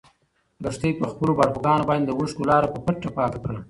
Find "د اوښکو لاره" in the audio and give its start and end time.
2.07-2.67